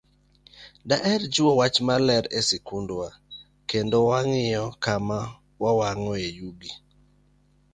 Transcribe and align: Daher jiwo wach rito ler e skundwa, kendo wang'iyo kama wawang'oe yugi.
Daher 0.87 1.21
jiwo 1.33 1.51
wach 1.59 1.77
rito 1.87 1.97
ler 2.07 2.25
e 2.39 2.41
skundwa, 2.47 3.07
kendo 3.69 3.97
wang'iyo 4.09 4.63
kama 4.83 5.17
wawang'oe 5.61 6.23
yugi. 6.37 6.71